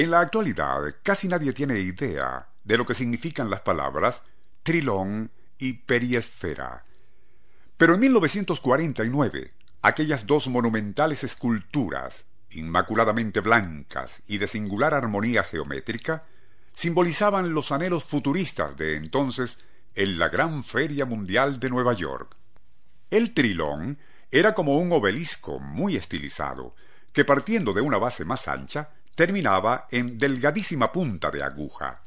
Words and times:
En 0.00 0.10
la 0.10 0.20
actualidad, 0.20 0.80
casi 1.02 1.28
nadie 1.28 1.52
tiene 1.52 1.78
idea 1.78 2.48
de 2.64 2.78
lo 2.78 2.86
que 2.86 2.94
significan 2.94 3.50
las 3.50 3.60
palabras 3.60 4.22
trilón 4.62 5.30
y 5.58 5.74
periesfera. 5.74 6.86
Pero 7.76 7.92
en 7.92 8.00
1949, 8.00 9.52
aquellas 9.82 10.26
dos 10.26 10.48
monumentales 10.48 11.22
esculturas, 11.22 12.24
inmaculadamente 12.52 13.40
blancas 13.40 14.22
y 14.26 14.38
de 14.38 14.46
singular 14.46 14.94
armonía 14.94 15.44
geométrica, 15.44 16.24
simbolizaban 16.72 17.52
los 17.52 17.70
anhelos 17.70 18.04
futuristas 18.04 18.78
de 18.78 18.96
entonces 18.96 19.58
en 19.94 20.18
la 20.18 20.30
Gran 20.30 20.64
Feria 20.64 21.04
Mundial 21.04 21.60
de 21.60 21.68
Nueva 21.68 21.92
York. 21.92 22.38
El 23.10 23.34
trilón 23.34 23.98
era 24.30 24.54
como 24.54 24.78
un 24.78 24.92
obelisco 24.92 25.58
muy 25.58 25.96
estilizado, 25.96 26.74
que 27.12 27.26
partiendo 27.26 27.74
de 27.74 27.82
una 27.82 27.98
base 27.98 28.24
más 28.24 28.48
ancha, 28.48 28.94
terminaba 29.14 29.86
en 29.90 30.18
delgadísima 30.18 30.92
punta 30.92 31.30
de 31.30 31.42
aguja. 31.42 32.02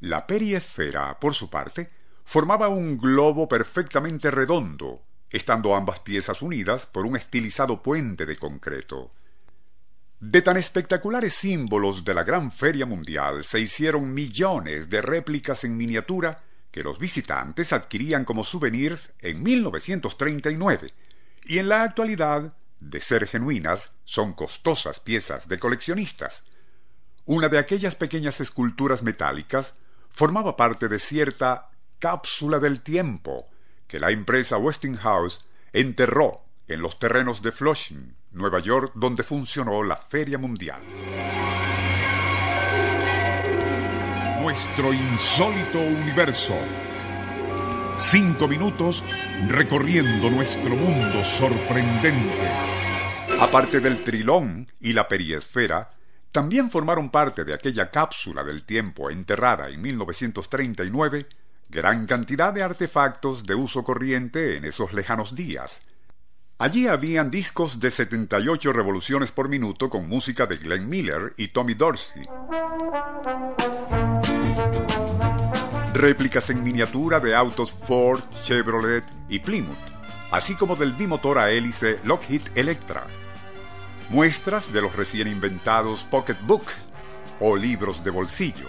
La 0.00 0.26
periesfera, 0.26 1.18
por 1.18 1.34
su 1.34 1.50
parte, 1.50 1.90
formaba 2.24 2.68
un 2.68 2.98
globo 2.98 3.48
perfectamente 3.48 4.30
redondo, 4.30 5.02
estando 5.30 5.74
ambas 5.74 6.00
piezas 6.00 6.42
unidas 6.42 6.86
por 6.86 7.06
un 7.06 7.16
estilizado 7.16 7.82
puente 7.82 8.26
de 8.26 8.36
concreto. 8.36 9.12
De 10.20 10.40
tan 10.40 10.56
espectaculares 10.56 11.34
símbolos 11.34 12.04
de 12.04 12.14
la 12.14 12.24
Gran 12.24 12.50
Feria 12.50 12.86
Mundial 12.86 13.44
se 13.44 13.60
hicieron 13.60 14.14
millones 14.14 14.88
de 14.88 15.02
réplicas 15.02 15.64
en 15.64 15.76
miniatura 15.76 16.42
que 16.70 16.82
los 16.82 16.98
visitantes 16.98 17.72
adquirían 17.72 18.24
como 18.24 18.42
souvenirs 18.42 19.12
en 19.20 19.42
1939 19.42 20.88
y 21.44 21.58
en 21.58 21.68
la 21.68 21.82
actualidad, 21.82 22.56
de 22.90 23.00
ser 23.00 23.26
genuinas, 23.26 23.92
son 24.04 24.34
costosas 24.34 25.00
piezas 25.00 25.48
de 25.48 25.58
coleccionistas. 25.58 26.44
Una 27.24 27.48
de 27.48 27.58
aquellas 27.58 27.94
pequeñas 27.94 28.40
esculturas 28.40 29.02
metálicas 29.02 29.74
formaba 30.10 30.56
parte 30.56 30.88
de 30.88 30.98
cierta 30.98 31.70
cápsula 31.98 32.58
del 32.58 32.82
tiempo 32.82 33.48
que 33.88 33.98
la 33.98 34.10
empresa 34.10 34.58
Westinghouse 34.58 35.44
enterró 35.72 36.44
en 36.68 36.82
los 36.82 36.98
terrenos 36.98 37.42
de 37.42 37.52
Flushing, 37.52 38.14
Nueva 38.32 38.60
York, 38.60 38.92
donde 38.94 39.22
funcionó 39.22 39.82
la 39.82 39.96
Feria 39.96 40.38
Mundial. 40.38 40.82
Nuestro 44.40 44.92
insólito 44.92 45.80
universo. 45.80 46.54
Cinco 47.96 48.48
minutos 48.48 49.04
recorriendo 49.48 50.30
nuestro 50.30 50.70
mundo 50.70 51.24
sorprendente. 51.24 52.48
Aparte 53.40 53.80
del 53.80 54.02
trilón 54.04 54.68
y 54.80 54.92
la 54.92 55.08
periesfera, 55.08 55.90
también 56.32 56.70
formaron 56.70 57.10
parte 57.10 57.44
de 57.44 57.54
aquella 57.54 57.90
cápsula 57.90 58.42
del 58.42 58.64
tiempo 58.64 59.10
enterrada 59.10 59.68
en 59.68 59.80
1939 59.80 61.26
gran 61.68 62.06
cantidad 62.06 62.52
de 62.52 62.62
artefactos 62.62 63.44
de 63.44 63.54
uso 63.54 63.82
corriente 63.84 64.56
en 64.56 64.64
esos 64.64 64.92
lejanos 64.92 65.34
días. 65.34 65.82
Allí 66.58 66.86
habían 66.86 67.30
discos 67.30 67.80
de 67.80 67.90
78 67.90 68.72
revoluciones 68.72 69.32
por 69.32 69.48
minuto 69.48 69.90
con 69.90 70.08
música 70.08 70.46
de 70.46 70.56
Glenn 70.56 70.88
Miller 70.88 71.34
y 71.36 71.48
Tommy 71.48 71.74
Dorsey. 71.74 72.22
Réplicas 75.94 76.50
en 76.50 76.64
miniatura 76.64 77.20
de 77.20 77.36
autos 77.36 77.70
Ford, 77.70 78.20
Chevrolet 78.42 79.04
y 79.28 79.38
Plymouth, 79.38 79.76
así 80.32 80.56
como 80.56 80.74
del 80.74 80.92
bimotor 80.92 81.38
a 81.38 81.52
hélice 81.52 82.00
Lockheed 82.02 82.42
Electra. 82.56 83.06
Muestras 84.10 84.72
de 84.72 84.82
los 84.82 84.96
recién 84.96 85.28
inventados 85.28 86.02
pocketbook 86.10 86.64
o 87.38 87.54
libros 87.54 88.02
de 88.02 88.10
bolsillo 88.10 88.68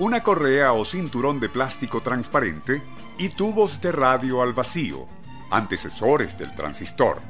una 0.00 0.24
correa 0.24 0.72
o 0.72 0.84
cinturón 0.84 1.38
de 1.38 1.50
plástico 1.50 2.00
transparente 2.00 2.82
y 3.16 3.28
tubos 3.28 3.80
de 3.80 3.92
radio 3.92 4.42
al 4.42 4.54
vacío, 4.54 5.06
antecesores 5.50 6.36
del 6.36 6.52
transistor, 6.56 7.20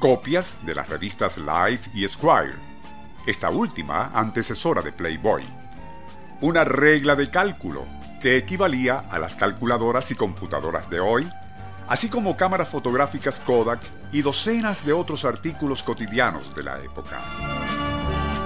copias 0.00 0.58
de 0.66 0.74
las 0.74 0.88
revistas 0.88 1.38
Life 1.38 1.90
y 1.94 2.08
Squire, 2.08 2.56
esta 3.26 3.50
última 3.50 4.10
antecesora 4.14 4.82
de 4.82 4.90
Playboy, 4.90 5.44
una 6.40 6.64
regla 6.64 7.14
de 7.14 7.30
cálculo 7.30 7.97
que 8.20 8.36
equivalía 8.36 9.04
a 9.10 9.18
las 9.18 9.36
calculadoras 9.36 10.10
y 10.10 10.14
computadoras 10.14 10.88
de 10.90 11.00
hoy, 11.00 11.30
así 11.88 12.08
como 12.08 12.36
cámaras 12.36 12.68
fotográficas 12.68 13.40
Kodak 13.40 13.80
y 14.12 14.22
docenas 14.22 14.84
de 14.84 14.92
otros 14.92 15.24
artículos 15.24 15.82
cotidianos 15.82 16.54
de 16.54 16.62
la 16.62 16.78
época. 16.80 17.20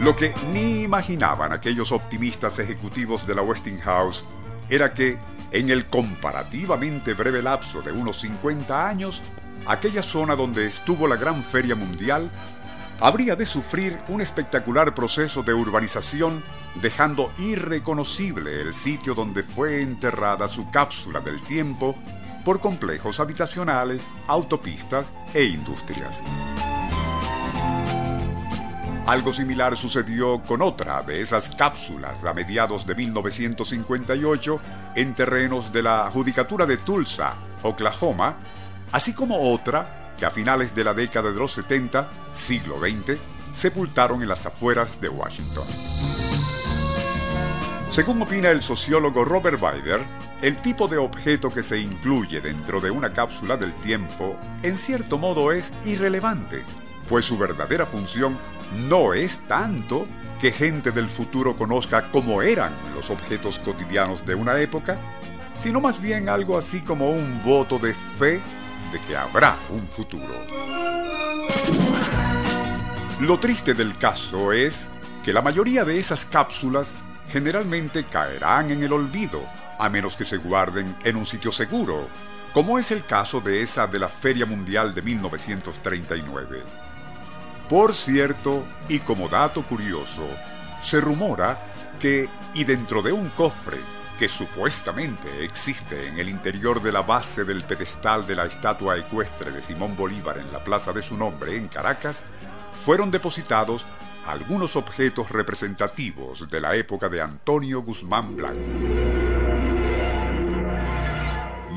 Lo 0.00 0.14
que 0.14 0.34
ni 0.52 0.82
imaginaban 0.82 1.52
aquellos 1.52 1.90
optimistas 1.90 2.58
ejecutivos 2.58 3.26
de 3.26 3.34
la 3.34 3.40
Westinghouse 3.40 4.22
era 4.68 4.92
que, 4.92 5.18
en 5.50 5.70
el 5.70 5.86
comparativamente 5.86 7.14
breve 7.14 7.40
lapso 7.40 7.80
de 7.80 7.92
unos 7.92 8.20
50 8.20 8.86
años, 8.86 9.22
aquella 9.66 10.02
zona 10.02 10.36
donde 10.36 10.66
estuvo 10.66 11.08
la 11.08 11.16
Gran 11.16 11.42
Feria 11.42 11.74
Mundial 11.74 12.28
habría 13.00 13.36
de 13.36 13.46
sufrir 13.46 13.98
un 14.08 14.20
espectacular 14.20 14.94
proceso 14.94 15.42
de 15.42 15.54
urbanización, 15.54 16.42
dejando 16.80 17.32
irreconocible 17.38 18.60
el 18.60 18.74
sitio 18.74 19.14
donde 19.14 19.42
fue 19.42 19.82
enterrada 19.82 20.48
su 20.48 20.70
cápsula 20.70 21.20
del 21.20 21.40
tiempo 21.42 21.96
por 22.44 22.60
complejos 22.60 23.20
habitacionales, 23.20 24.06
autopistas 24.26 25.12
e 25.32 25.44
industrias. 25.44 26.20
Algo 29.06 29.34
similar 29.34 29.76
sucedió 29.76 30.40
con 30.42 30.62
otra 30.62 31.02
de 31.02 31.20
esas 31.20 31.50
cápsulas 31.50 32.24
a 32.24 32.32
mediados 32.32 32.86
de 32.86 32.94
1958 32.94 34.60
en 34.96 35.14
terrenos 35.14 35.72
de 35.72 35.82
la 35.82 36.10
Judicatura 36.10 36.64
de 36.64 36.78
Tulsa, 36.78 37.34
Oklahoma, 37.62 38.36
así 38.92 39.12
como 39.12 39.52
otra 39.52 40.03
que 40.18 40.26
a 40.26 40.30
finales 40.30 40.74
de 40.74 40.84
la 40.84 40.94
década 40.94 41.30
de 41.30 41.38
los 41.38 41.52
70, 41.52 42.10
siglo 42.32 42.78
XX, 42.78 43.18
sepultaron 43.52 44.22
en 44.22 44.28
las 44.28 44.46
afueras 44.46 45.00
de 45.00 45.08
Washington. 45.08 45.66
Según 47.90 48.20
opina 48.22 48.50
el 48.50 48.60
sociólogo 48.60 49.24
Robert 49.24 49.60
Bider, 49.60 50.04
el 50.42 50.60
tipo 50.60 50.88
de 50.88 50.98
objeto 50.98 51.50
que 51.50 51.62
se 51.62 51.78
incluye 51.78 52.40
dentro 52.40 52.80
de 52.80 52.90
una 52.90 53.12
cápsula 53.12 53.56
del 53.56 53.72
tiempo, 53.74 54.36
en 54.62 54.76
cierto 54.76 55.16
modo, 55.16 55.52
es 55.52 55.72
irrelevante, 55.84 56.64
pues 57.08 57.24
su 57.24 57.38
verdadera 57.38 57.86
función 57.86 58.36
no 58.88 59.14
es 59.14 59.38
tanto 59.46 60.08
que 60.40 60.50
gente 60.50 60.90
del 60.90 61.08
futuro 61.08 61.56
conozca 61.56 62.10
cómo 62.10 62.42
eran 62.42 62.74
los 62.94 63.10
objetos 63.10 63.60
cotidianos 63.60 64.26
de 64.26 64.34
una 64.34 64.58
época, 64.58 64.98
sino 65.54 65.80
más 65.80 66.02
bien 66.02 66.28
algo 66.28 66.58
así 66.58 66.80
como 66.80 67.10
un 67.10 67.42
voto 67.44 67.78
de 67.78 67.94
fe 68.18 68.42
que 69.00 69.16
habrá 69.16 69.58
un 69.70 69.88
futuro. 69.88 70.34
Lo 73.20 73.38
triste 73.38 73.74
del 73.74 73.96
caso 73.96 74.52
es 74.52 74.88
que 75.24 75.32
la 75.32 75.42
mayoría 75.42 75.84
de 75.84 75.98
esas 75.98 76.26
cápsulas 76.26 76.92
generalmente 77.28 78.04
caerán 78.04 78.70
en 78.70 78.82
el 78.82 78.92
olvido, 78.92 79.42
a 79.78 79.88
menos 79.88 80.16
que 80.16 80.24
se 80.24 80.36
guarden 80.36 80.96
en 81.04 81.16
un 81.16 81.24
sitio 81.24 81.50
seguro, 81.50 82.08
como 82.52 82.78
es 82.78 82.90
el 82.90 83.04
caso 83.04 83.40
de 83.40 83.62
esa 83.62 83.86
de 83.86 83.98
la 83.98 84.08
Feria 84.08 84.46
Mundial 84.46 84.94
de 84.94 85.02
1939. 85.02 86.62
Por 87.68 87.94
cierto, 87.94 88.64
y 88.88 89.00
como 89.00 89.28
dato 89.28 89.62
curioso, 89.62 90.28
se 90.82 91.00
rumora 91.00 91.72
que, 91.98 92.28
y 92.52 92.64
dentro 92.64 93.00
de 93.00 93.12
un 93.12 93.30
cofre 93.30 93.78
que 94.18 94.28
supuestamente 94.28 95.44
existe 95.44 96.08
en 96.08 96.18
el 96.18 96.28
interior 96.28 96.82
de 96.82 96.92
la 96.92 97.02
base 97.02 97.44
del 97.44 97.64
pedestal 97.64 98.26
de 98.26 98.36
la 98.36 98.46
estatua 98.46 98.96
ecuestre 98.96 99.50
de 99.50 99.62
Simón 99.62 99.96
Bolívar 99.96 100.38
en 100.38 100.52
la 100.52 100.62
plaza 100.62 100.92
de 100.92 101.02
su 101.02 101.16
nombre 101.16 101.56
en 101.56 101.68
Caracas, 101.68 102.22
fueron 102.84 103.10
depositados 103.10 103.84
algunos 104.26 104.76
objetos 104.76 105.30
representativos 105.30 106.48
de 106.48 106.60
la 106.60 106.76
época 106.76 107.08
de 107.08 107.20
Antonio 107.20 107.82
Guzmán 107.82 108.36
Blanco. 108.36 108.76